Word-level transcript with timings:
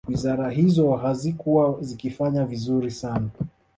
Wizara 0.07 0.49
hizo 0.51 0.91
hazikuwa 0.95 1.77
zikifanya 1.81 2.45
vizuri 2.45 2.91
sana 2.91 3.29